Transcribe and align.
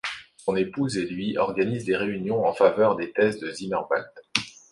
Son 0.35 0.55
épouse 0.55 0.97
et 0.97 1.05
lui 1.05 1.37
organisent 1.37 1.85
des 1.85 1.95
réunions 1.95 2.43
en 2.43 2.53
faveur 2.55 2.95
des 2.95 3.11
thèses 3.11 3.37
de 3.37 3.51
Zimmerwald. 3.51 4.09